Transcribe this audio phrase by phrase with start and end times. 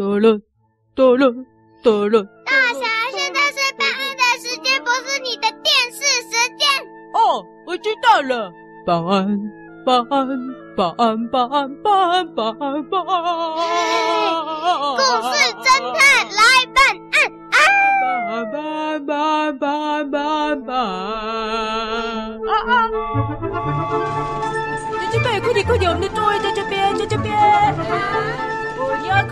[0.00, 0.40] 得了，
[0.94, 1.30] 得了，
[1.82, 2.22] 得了。
[2.46, 6.66] 大侠，现在是办案的时间，不是你的电视时间。
[7.12, 8.50] 哦，我知道了，
[8.86, 9.38] 办案，
[9.84, 10.26] 办案，
[10.74, 13.18] 办案，办案，办案，办案，办案。
[14.96, 16.00] 故事侦探
[16.32, 16.40] 来
[16.74, 16.80] 办
[17.12, 17.20] 案
[17.52, 17.60] 啊！
[18.00, 22.40] 办案，办案，办案，办案，办案。
[22.48, 22.72] 啊啊！
[24.88, 26.49] 小鸡妹，快点，快点，我们的座位在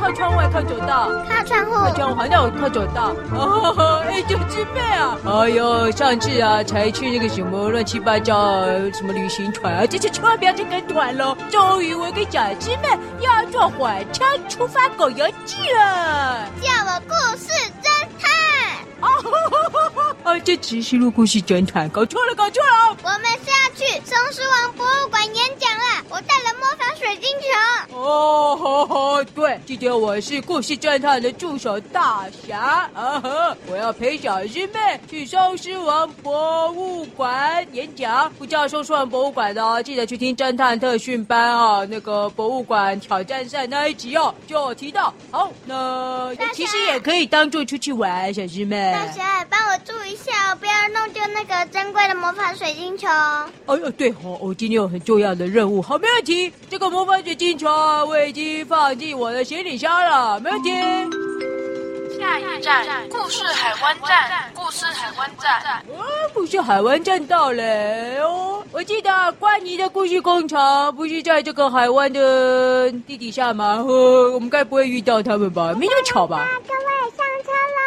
[0.09, 3.12] 靠窗外靠走道，靠窗户，靠窗户，那我靠走道。
[3.30, 5.19] 哦， 哎，小鸡妹啊！
[5.27, 8.64] 哎呦，上次啊，才去那个什么乱七八糟
[8.95, 11.36] 什么旅行团啊，这次千万不要再跟团了。
[11.50, 12.88] 终于，我跟小鸡妹
[13.20, 16.47] 要坐火车出发《狗游记》了。
[16.62, 17.52] 叫我故事
[17.83, 18.30] 侦探。
[19.02, 19.09] 哦，
[20.28, 22.96] 啊，这只是路故事侦探，搞错了，搞错了。
[23.02, 27.96] 我们是要去松狮王博物馆演讲了，我带了魔法水晶球。
[27.96, 38.31] 哦，好好，对，记得我是故事侦探的助手大侠啊哈，我要陪小师妹去松狮王博物馆演讲。
[38.34, 45.14] 不知道松狮王博物馆的哦，记得去听侦探特训班啊，那个博物馆挑战赛那一集哦，就有提到。
[45.31, 48.92] 好，那其实也可以当做出去玩，小师妹。
[48.92, 53.06] 大侠，帮我注意一下，不要弄丢那个珍贵的魔法水晶球。
[53.08, 56.52] 哎呦，对哦，我今天有很重要的任务，好，没问题。
[56.69, 57.69] 这个魔法水晶球
[58.06, 60.70] 我已经放进我的行李箱了，没问题。
[62.19, 65.52] 下一站，故事海湾站，故事海湾站。
[65.62, 65.83] 啊，
[66.34, 67.62] 故事海湾站到了
[68.22, 68.62] 哦！
[68.72, 73.82] 我记得关尼的故事工厂不是在这个海湾的地底下吗？
[73.86, 75.72] 呵，我们该不会遇到他们吧？
[75.78, 76.44] 没那么巧吧？
[76.66, 77.78] 各位上车了。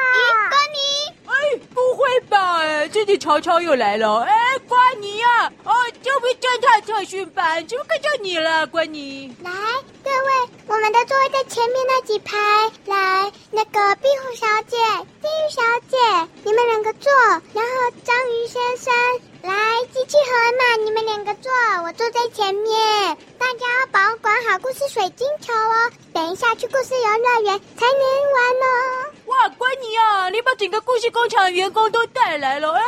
[1.74, 2.62] 不会吧？
[2.88, 4.20] 这里曹操又来了。
[4.22, 9.36] 哎，关你呀、哦，这不是侦探特训班，怎么看到你了，关你？
[9.44, 9.52] 来，
[10.04, 12.38] 各位，我们的座位在前面那几排。
[12.86, 14.78] 来，那个壁虎小姐、
[15.22, 15.98] 金鱼小姐，
[16.44, 17.12] 你们两个坐。
[17.54, 18.94] 然后章鱼先生，
[19.44, 19.54] 来，
[19.94, 21.52] 机器河马，你们两个坐，
[21.84, 23.18] 我坐在前面。
[23.38, 28.02] 大家要保管好故事水晶球哦，等一下去故事游乐园才能
[28.34, 29.11] 玩哦。
[29.32, 32.74] 哇，关你啊，你把整个故事工厂的员工都带来了！
[32.74, 32.82] 哎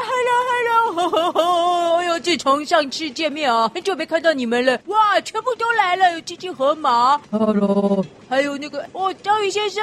[0.94, 4.78] ，hello hello，哎呦，自从上次见面啊， 很久没看到你们了。
[4.88, 9.82] 哇，全部都来了，有机器河马，hello，还有那个哦，章鱼先生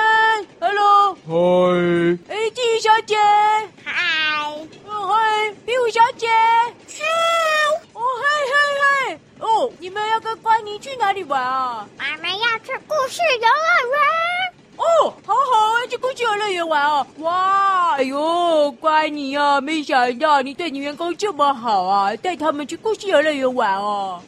[0.60, 2.18] ，hello，嗨。
[2.28, 3.16] 哎，金鱼小姐，
[3.82, 4.68] 嗨，哦
[5.08, 7.06] 嗨，壁虎小姐，嗨，
[7.94, 8.52] 哦嗨嗨
[9.08, 11.86] 嗨，哦，你们要跟关尼去哪里玩啊？
[11.98, 14.29] 我们要去故事游乐园。
[14.80, 17.06] 哦，好好啊，去故事游乐园玩哦！
[17.18, 24.22] 哇，哎呦，关尼啊，没想到你对你员工这么好啊，带他们去故事游乐园玩哦。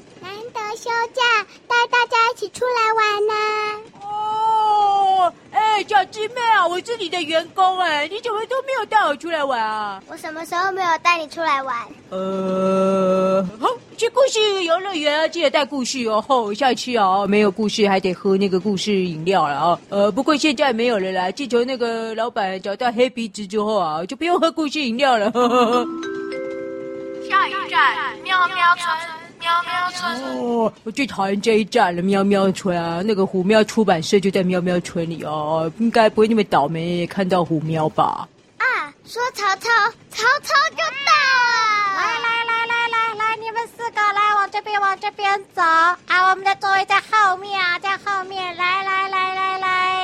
[0.77, 1.23] 休假，
[1.69, 4.01] 带大家一起出来玩呢、啊。
[4.03, 10.03] 哦，哎，小鸡妹啊，我是你的员工哎，你怎么都没有带我出来玩啊？
[10.09, 11.77] 我什么时候没有带你出来玩？
[12.11, 13.69] 呃，好。
[13.95, 16.21] 去故事游乐园啊记得带故事哦。
[16.21, 19.79] 后下次哦，没有故事还得喝那个故事饮料了啊。
[19.91, 21.31] 呃，不过现在没有了啦。
[21.31, 25.31] 自从那个老板找到黑鼻子之后啊，就不用喝故事饮料了。
[25.31, 25.87] 呵呵呵。
[27.29, 28.89] 下一站，喵喵村，
[29.43, 30.39] 喵喵村。
[30.39, 33.03] 哦，我最讨厌这一站了，喵喵村啊。
[33.05, 38.29] 那个虎喵出版社就在喵喵村里哦，应该不会那么倒霉看到虎喵吧？
[38.59, 38.65] 啊，
[39.05, 39.69] 说曹操，
[40.11, 41.13] 曹操就到
[41.51, 41.99] 了。
[41.99, 43.63] 来来来来来，你们。
[43.77, 45.97] 四个来往这边，往这边走啊！
[46.31, 48.57] 我们的座位在后面啊，在后面。
[48.57, 50.02] 来来来来来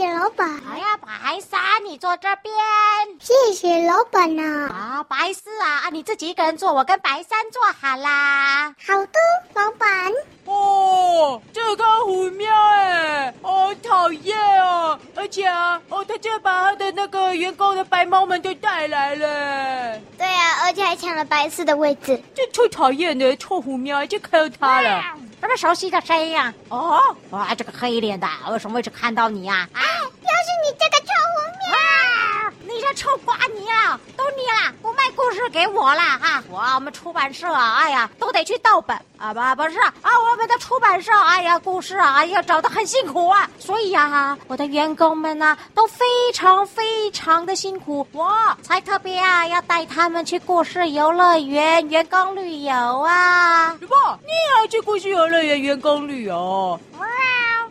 [0.00, 0.48] 谢谢老板。
[0.72, 2.54] 哎呀，白山，你坐这边。
[3.20, 4.66] 谢谢老板呐。
[4.72, 8.74] 啊，白四啊，啊，你自己一个人坐，我跟白山坐好啦。
[8.82, 9.18] 好的，
[9.52, 10.10] 老板。
[10.46, 14.98] 哦，这个虎喵哎，好讨厌哦！
[15.14, 20.00] 而且啊，哦，他就把他的那个员工的白猫们都带来了。
[20.16, 25.02] 对啊，而且还抢了白四的位置，这臭讨厌的臭虎喵，就看到他了。
[25.40, 26.52] 这么熟悉的声音啊！
[26.68, 27.00] 哦，
[27.30, 29.68] 哇，这个黑脸的，为什么会只看到你啊？
[29.72, 31.74] 哎，又是你这个臭狐喵！
[31.74, 32.19] 啊、
[32.72, 36.42] 你这臭瓜你啊，都你了，不卖故事给我了啊！
[36.48, 39.92] 我我们出版社啊，哎呀，都得去盗本啊，不不是啊，
[40.30, 48.32] 我们的出版社，哎呀，故事啊，哎呀，找的很辛苦啊，所以呀，我的员工们呢，都非常非常的辛苦，我
[48.62, 53.76] 才特别啊，要带他们去故事游乐园员工旅游啊！
[53.80, 54.18] 什么？
[54.22, 56.78] 你也要去故事游乐园员工旅游？
[56.98, 57.06] 哇，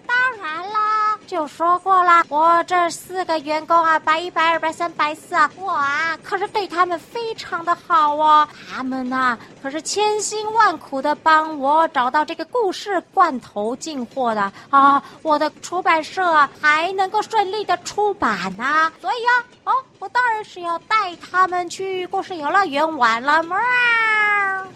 [0.05, 0.88] 当然啦！
[1.29, 8.47] 就说过了，我这四个员工啊，白一、白二、白三、白四啊，哇，可是对他们非常的好哦。
[8.67, 23.55] 他们呐，可是千辛万苦的帮我找到这个故事罐头进货的啊，我的出版社还能够顺利的出版呢、所以啊，哦，我当然是要带他们去故事游乐园玩了嘛。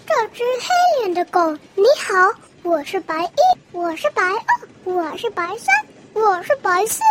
[0.05, 3.31] 这只黑脸的狗，你好，我是白一，
[3.71, 5.73] 我是白二，我是白三，
[6.13, 7.01] 我是白四。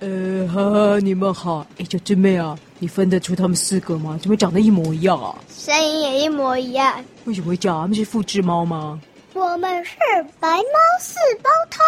[0.00, 1.66] 呃，哈哈，你们好。
[1.78, 4.18] 哎，小真妹啊，你分得出他们四个吗？
[4.20, 5.34] 怎么长得一模一样啊？
[5.48, 7.02] 声音也一模一样。
[7.24, 7.80] 为什么会这样？
[7.80, 9.00] 他们是复制猫吗？
[9.36, 9.94] 我们是
[10.40, 11.82] 白猫四胞胎，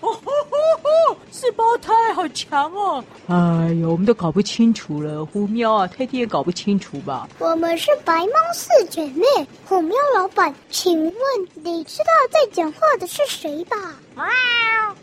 [0.00, 3.04] 哦吼吼吼，四胞胎好强哦！
[3.28, 7.28] 哎呦，我们都搞不清楚了，虎喵啊，太天也搞不清楚吧？
[7.38, 11.14] 我们是白猫四姐妹，虎喵老板，请问
[11.52, 13.76] 你知道在讲话的是谁吧？
[14.14, 14.24] 哇，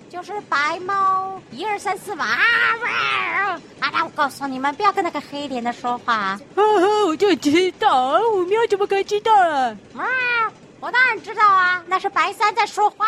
[0.10, 2.26] 就是白猫，一二三四嘛！
[2.26, 6.40] 啊，那我告诉你们，不要跟那个黑脸的说话。
[6.56, 9.78] 呵呵，我就知道，虎喵怎么可以知道了？
[9.96, 10.04] 啊！
[10.82, 13.06] 我当然知道啊，那是白三在说话。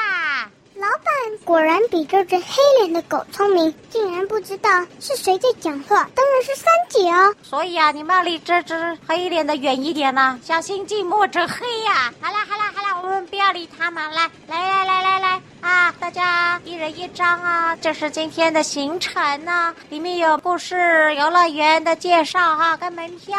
[0.75, 2.43] 老板果然比这只黑
[2.79, 6.07] 脸的狗聪明，竟然不知道是谁在讲话。
[6.15, 7.33] 当然是三姐哦。
[7.41, 12.13] 所以啊，你们要离这只黑脸的远一点呢，小心近墨者黑呀。
[12.21, 15.93] 好啦好啦好啦，我们不要理他们，来来来来来来啊！
[15.99, 23.37] 大家一人一张啊，这是今天的行程呢，里面有故事游乐园的介绍哈，跟门票。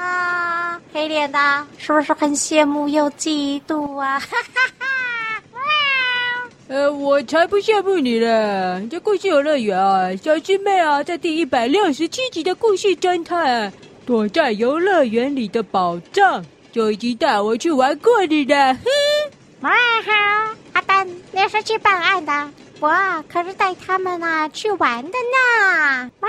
[0.00, 4.18] 啊，黑脸的，是不是很羡慕又嫉妒啊？
[4.20, 4.86] 哈哈哈！
[5.52, 5.60] 哇！
[6.68, 8.86] 呃，我才不羡慕你呢！
[8.90, 13.72] 这故事游乐园啊，小师妹啊，在第一百六十七集的故事侦探
[14.06, 18.74] 躲在游乐园里的宝藏，就已经带我去玩过的了。
[18.74, 18.84] 哼！
[19.60, 20.56] 哇哈！
[20.72, 22.32] 阿丹，你是去办案的？
[22.80, 22.90] 我
[23.28, 26.10] 可是带他们啊去玩的呢！
[26.20, 26.28] 哇！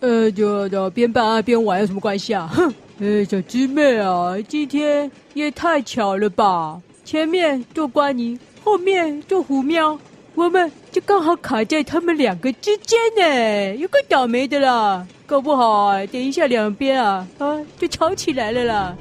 [0.00, 2.50] 呃，就就边办案边玩有什么关系啊？
[2.52, 2.74] 哼！
[3.00, 6.80] 呃，小狮妹啊，今天也太巧了吧！
[7.04, 9.96] 前面做瓜尼，后面做虎喵，
[10.34, 15.06] 我们就刚好卡在他们两个之间呢，有个倒霉的啦！
[15.26, 18.96] 搞不好啊，等一下两边啊啊就吵起来了啦！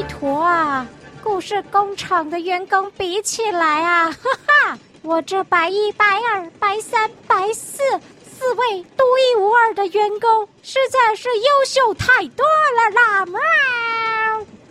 [0.00, 0.86] 一坨啊，
[1.22, 7.82] 故事工厂的员工比起来啊，哈哈，我这白一、白二、白三、白四
[8.24, 13.26] 四位独一无二的员工，实在是优秀太多了啦！
[13.26, 13.38] 喵，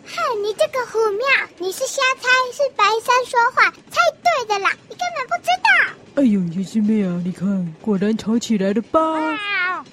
[0.08, 1.28] 哼，你这个虎喵，
[1.60, 5.94] 你是瞎猜，是白三说话猜对的啦，你根本不知道。
[6.19, 7.48] 哎呦，小狮妹啊，你看，
[7.80, 9.00] 果然吵起来了吧？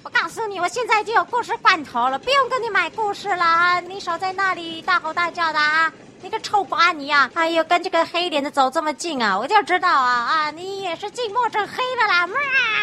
[0.02, 3.80] 我告诉你，我现在已经有故事罐头了，不用跟你买故事了。
[3.82, 5.92] 你少在那里大吼大叫的啊！
[6.22, 7.30] 你个臭瓜你啊！
[7.34, 9.38] 哎呦，跟这个黑脸的走这么近啊！
[9.38, 10.50] 我就知道啊啊！
[10.50, 12.26] 你也是近墨者黑了啦！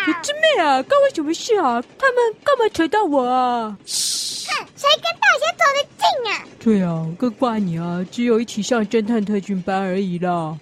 [0.05, 1.83] 小狮妹啊，关我什么事啊？
[1.99, 3.75] 他们干嘛扯到我啊？
[3.85, 4.47] 嘘！
[4.47, 6.33] 哼，谁跟大侠走得近啊？
[6.63, 10.57] 对啊，跟瓜你啊，只有一起上侦探特训班而已啦。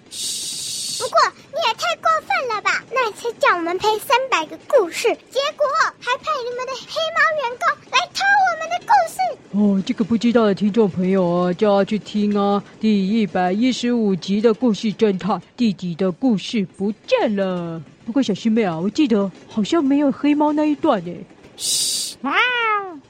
[1.02, 1.18] 不过
[1.50, 2.80] 你也太过分了吧！
[2.92, 5.66] 那次叫我们赔三百个故事，结果
[5.98, 9.18] 还派你们的黑猫员工来偷我们的故事。
[9.58, 17.82] 哦，这个不知道的听众朋友啊，就要去听啊，第一百一十五集的故事侦探，弟弟的故事不见了。
[18.06, 21.12] 不过小师妹啊，我记得好像没有黑猫那一段呢。
[21.56, 22.32] 嘘，哇，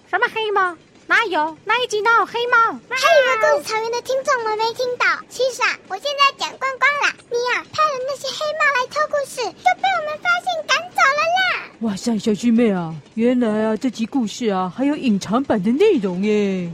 [0.09, 0.75] 什么黑猫？
[1.13, 1.55] 哪有？
[1.67, 2.57] 那一集哪有黑猫？
[2.89, 5.05] 还以为故事草原的听众们没听到。
[5.29, 7.15] 其实啊，我现在讲光光啦。
[7.31, 11.69] 你呀、啊，派了那些黑猫来偷故事，就被我们发现赶走了啦！
[11.81, 16.73] 哇塞，小师妹啊，原来啊，这集故事啊还有隐藏版的内容耶！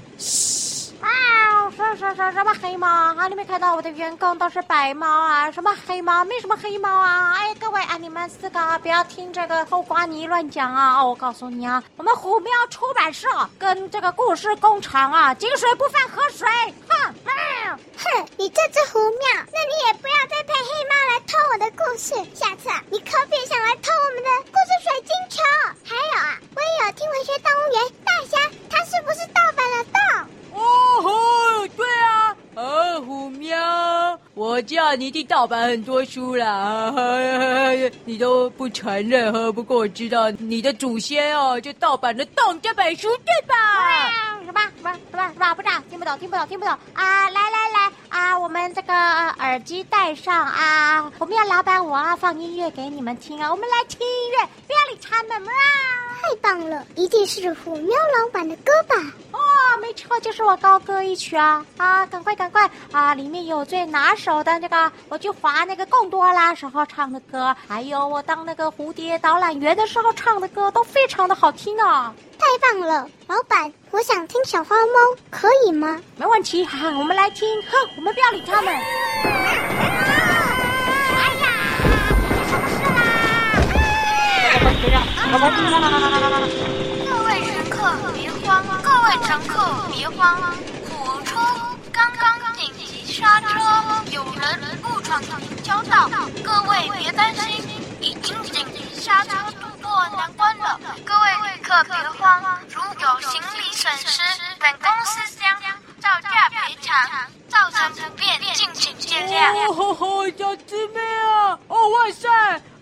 [2.18, 3.28] 什什什么黑猫啊？
[3.28, 5.48] 你没看到我的员工都是白猫啊？
[5.52, 6.24] 什么黑猫？
[6.24, 7.34] 没什么黑猫啊！
[7.38, 11.00] 哎，各位啊，你们四个啊，不要听这个后瓜泥乱讲啊！
[11.06, 16.48] 我告诉你啊，我们虎喵出版社跟这个故事工厂啊，井水不犯河水！
[16.88, 22.16] 哼，哼，你这只虎喵，那你也不要再派黑猫来偷我的故事。
[22.34, 25.40] 下次啊，你可别想来偷我们的故事水晶球。
[25.84, 29.98] 还有啊，我也有听文学动物园大侠，他是不是盗版了盗？
[30.54, 34.18] 哦吼，对啊，啊虎喵，
[34.98, 36.92] 我叫你的盗版很多书啦，
[38.04, 39.52] 你都不承认呵？
[39.52, 43.54] 不过我知道你的祖先哦，就盗版了《动》这本书，对吧？
[44.44, 45.54] 什么什么什么什么？
[45.54, 47.30] 不知道，听不懂，听不懂，听不懂啊！
[47.30, 55.52] 来来来啊，我们这个耳机戴上啊，我们要老板，我要放音乐给你们听啊，我们来听音乐，不要理他们啊。
[56.20, 58.96] 太棒了，一定是虎喵老板的歌吧？
[59.30, 59.38] 哦，
[59.80, 61.64] 没错，就是我高歌一曲啊！
[61.76, 63.14] 啊，赶快赶快啊！
[63.14, 72.12] 里面有最拿手的那个，我去划那个贡多拉时候唱的歌，还有我当那个蝴蝶导览员的时候唱的歌，都非常的好听啊！
[72.58, 76.00] 太棒了，老板，我想听小花猫，可以吗？
[76.16, 77.48] 没问题，哈、啊，我们来听。
[77.62, 78.74] 哼，我们不要理他们。
[78.74, 78.80] 哎
[81.40, 81.46] 呀，
[82.50, 82.68] 什么
[85.50, 85.78] 事啦？
[87.06, 87.76] 各位乘客
[88.16, 89.54] 别慌，各位乘客
[89.92, 90.36] 别慌，
[90.88, 91.36] 火车
[91.92, 93.46] 刚刚紧急刹车，
[94.10, 95.30] 有人误闯停
[95.62, 96.10] 交道，
[96.42, 97.62] 各位别担心，
[98.00, 99.57] 已经紧急刹车渡
[99.98, 100.78] 过难关了。
[101.04, 104.22] 各位旅客别慌，如有行李损失，
[104.60, 105.52] 本公司将
[106.00, 106.94] 照价赔偿，
[107.48, 109.72] 造成不便敬请见谅。
[109.72, 111.58] 哦吼，小师妹啊！
[111.66, 112.28] 哦哇塞！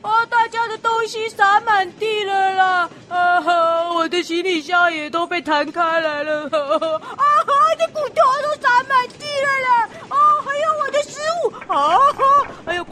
[0.03, 2.91] 哦，大家的东西洒满地了啦！
[3.09, 6.45] 啊哈，我的行李箱也都被弹开来了！
[6.45, 6.51] 啊
[7.47, 9.89] 哈，这骨头都洒满地了啦！
[10.11, 11.73] 啊，还有我的食物！
[11.73, 12.47] 啊哈，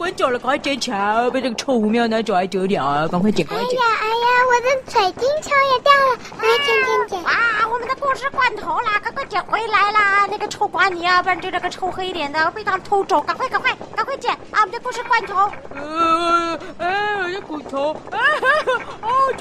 [0.05, 3.07] 哎呦，滚走了，赶快捡起来，被这个臭无喵拿走还得了啊！
[3.07, 3.65] 赶快捡，快捡！
[3.65, 6.15] 哎呀哎呀，我的水晶球也掉了！
[6.37, 7.23] 来捡捡捡！
[7.23, 10.27] 啊，我们的故事罐头啦，赶快捡回来啦！
[10.29, 14.61] 那个臭瓜泥啊，不然就那个臭黑脸的被他偷走，赶快赶快赶快捡啊！
[14.61, 15.51] 我们的故事罐头。
[15.73, 18.24] 呃，哎，这骨头，哎，哦，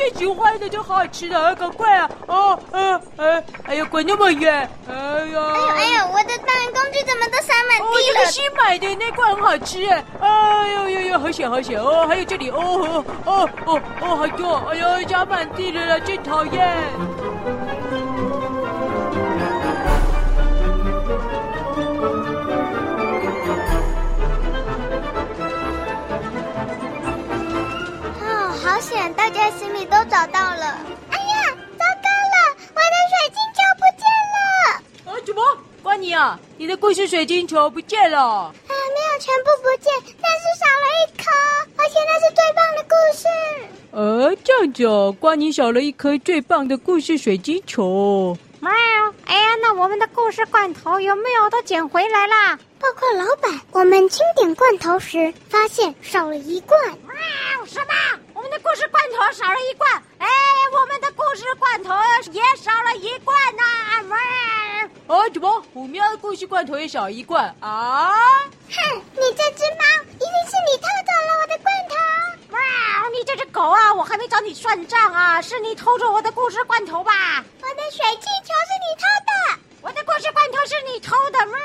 [0.04, 2.10] 最喜欢的就好好吃的，赶快啊！
[2.26, 4.68] 哦，呃，哎，哎呀，滚那么远！
[4.86, 7.88] 哎呀，哎呦哎呦，我的大人工具怎么都洒满地了？
[7.88, 10.04] 哦，这个新买的那罐很好吃哎！
[10.20, 12.06] 哎呦呦呦，好险好险哦！
[12.06, 14.56] 还有这里，哦哦哦哦，好多！
[14.70, 16.76] 哎呦，洒满地了了，真讨厌！
[36.84, 38.18] 故事水晶球不见了？
[38.20, 41.30] 啊，没有全部不见，但是少了一颗，
[41.78, 43.26] 而且那是最棒的故事。
[43.90, 48.36] 呃，这样子哦，关你少了一颗最棒的故事水晶球。
[48.60, 48.70] 喵！
[49.24, 52.54] 哎呀，那我们的故事罐头有没有都捡回来啦？
[52.78, 56.78] 报告老板，我们清点罐头时发现少了一罐。
[56.90, 57.64] 喵！
[57.64, 58.20] 什么？
[58.54, 59.90] 我们的故事罐头少了一罐？
[60.20, 60.28] 哎，
[60.70, 61.92] 我们的故事罐头
[62.30, 64.00] 也少了一罐呐！
[64.04, 64.16] 喵！
[65.08, 65.60] 啊，怎么？
[65.72, 68.14] 虎喵的故事罐头也少一罐啊？
[68.70, 69.82] 哼，你这只猫，
[70.14, 72.54] 一定是你偷走了我的罐头！
[72.54, 73.08] 哇！
[73.10, 75.42] 你这只狗啊，我还没找你算账啊！
[75.42, 77.44] 是你偷走我的故事罐头吧？
[77.60, 81.58] 我的水晶球是你偷的，我的故事罐头是你偷的喵！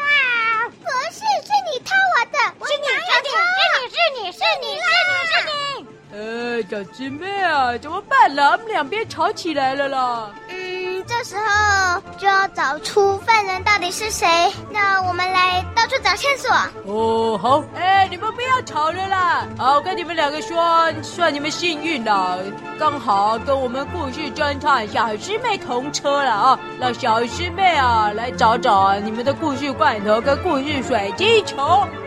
[0.81, 5.68] 不是，是你偷我的，是你，是你，是你，是你，是你，是你，是你！
[6.11, 8.53] 呃，小师妹啊，怎么办了？
[8.53, 10.31] 我们两边吵起来了啦！
[10.49, 14.27] 嗯，这时候就要找出犯人到底是谁。
[14.71, 16.49] 那我们来到处找线索。
[16.85, 19.47] 哦，好，哎，你们不要吵了啦！
[19.55, 22.39] 好，我跟你们两个说，算你们幸运了，
[22.79, 26.59] 刚好跟我们故事侦探小师妹同车了啊！
[26.79, 31.55] 让小师妹啊来找找你们的故事罐头跟故事水晶球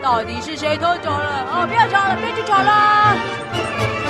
[0.01, 1.65] 到底是谁偷走了啊！
[1.65, 4.02] 不要吵了，别去吵了。